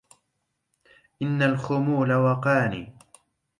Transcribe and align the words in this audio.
إن 1.21 1.41
الخمول 1.43 2.11
وقاني 2.13 2.97